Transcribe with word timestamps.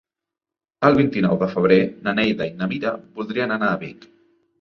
El 0.87 0.95
vint-i-nou 0.99 1.35
de 1.43 1.49
febrer 1.51 1.77
na 2.07 2.13
Neida 2.21 2.47
i 2.53 2.55
na 2.63 2.69
Mira 2.73 2.95
voldrien 3.21 3.55
anar 3.59 3.71
a 3.75 3.77
Vic. 3.85 4.09